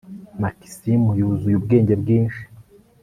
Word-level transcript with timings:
Makisimu 0.41 1.09
yuzuye 1.19 1.55
ubwenge 1.57 1.93
bwinshi 2.01 2.43